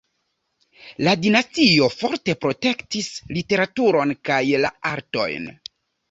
La 1.07 1.11
dinastio 1.25 1.89
forte 1.95 2.33
protektis 2.45 3.09
literaturon 3.37 4.13
kaj 4.31 4.39
la 4.65 4.71
artojn. 4.93 5.47